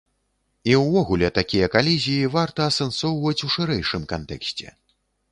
І 0.69 0.71
ўвогуле 0.83 1.27
такія 1.39 1.67
калізіі 1.75 2.31
варта 2.35 2.61
асэнсоўваць 2.71 3.43
у 3.49 3.51
шырэйшым 3.57 4.07
кантэксце. 4.15 4.67